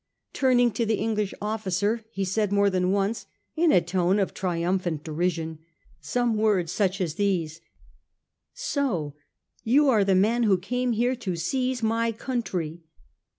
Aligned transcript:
Turning 0.33 0.71
to 0.71 0.83
the 0.83 0.97
Eng 0.99 1.13
lish 1.13 1.31
officer, 1.43 2.03
he 2.09 2.25
said 2.25 2.51
more 2.51 2.71
than 2.71 2.89
once, 2.91 3.27
4 3.55 3.65
in 3.65 3.71
a 3.71 3.79
tone 3.81 4.17
of 4.17 4.33
triumphant 4.33 5.03
derision,' 5.03 5.59
some 5.99 6.35
words 6.37 6.71
such 6.71 6.99
as 6.99 7.13
these: 7.21 7.59
4 7.59 7.65
So 8.55 9.15
you 9.63 9.89
are 9.89 10.03
the 10.03 10.15
man 10.15 10.41
who 10.41 10.57
came 10.57 10.93
here 10.93 11.15
to 11.17 11.35
seize 11.35 11.83
my 11.83 12.11
country 12.11 12.81